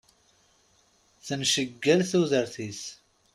Tenceggal 1.25 1.99
tudert-is. 2.09 2.81